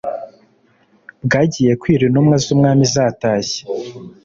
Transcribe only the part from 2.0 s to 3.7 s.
intumwa zumwami z’atashye